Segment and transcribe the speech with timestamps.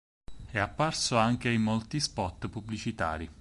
[0.49, 3.29] È apparso anche in molti spot pubblicitari.